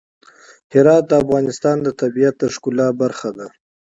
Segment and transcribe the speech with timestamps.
[0.73, 3.47] هرات د افغانستان د طبیعت د ښکلا برخه ده.